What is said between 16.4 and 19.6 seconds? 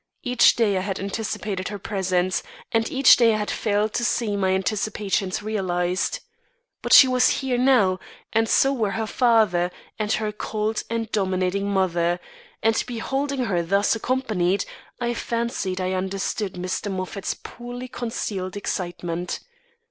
Mr. Moffat's poorly concealed excitement.